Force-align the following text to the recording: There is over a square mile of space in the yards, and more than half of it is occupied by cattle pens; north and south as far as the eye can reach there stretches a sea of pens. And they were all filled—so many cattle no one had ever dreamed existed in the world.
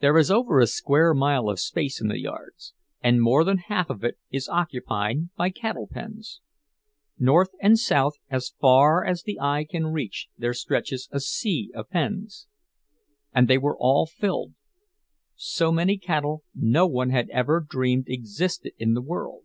There 0.00 0.18
is 0.18 0.32
over 0.32 0.58
a 0.58 0.66
square 0.66 1.14
mile 1.14 1.48
of 1.48 1.60
space 1.60 2.00
in 2.00 2.08
the 2.08 2.18
yards, 2.18 2.74
and 3.00 3.22
more 3.22 3.44
than 3.44 3.58
half 3.58 3.88
of 3.88 4.02
it 4.02 4.18
is 4.32 4.48
occupied 4.48 5.32
by 5.36 5.50
cattle 5.50 5.86
pens; 5.86 6.40
north 7.20 7.50
and 7.62 7.78
south 7.78 8.14
as 8.28 8.48
far 8.60 9.04
as 9.04 9.22
the 9.22 9.38
eye 9.38 9.64
can 9.64 9.92
reach 9.92 10.26
there 10.36 10.54
stretches 10.54 11.08
a 11.12 11.20
sea 11.20 11.70
of 11.72 11.88
pens. 11.88 12.48
And 13.32 13.46
they 13.46 13.58
were 13.58 13.76
all 13.78 14.06
filled—so 14.06 15.70
many 15.70 15.98
cattle 15.98 16.42
no 16.52 16.88
one 16.88 17.10
had 17.10 17.30
ever 17.30 17.60
dreamed 17.60 18.06
existed 18.08 18.72
in 18.76 18.94
the 18.94 19.02
world. 19.02 19.44